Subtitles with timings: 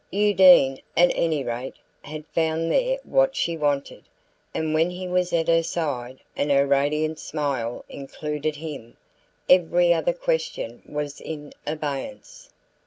[0.11, 4.03] Undine, at any rate, had found there what she wanted;
[4.51, 8.97] and when he was at her side, and her radiant smile included him,
[9.47, 12.49] every other question was in abeyance.